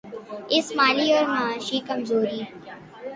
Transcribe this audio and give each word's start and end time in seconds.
اس 0.55 0.67
مالی 0.77 1.07
اور 1.13 1.25
معاشی 1.25 1.79
کمزوری 1.79 2.41